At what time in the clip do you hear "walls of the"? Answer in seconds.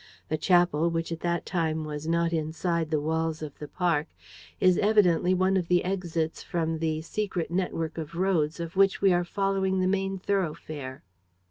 2.99-3.67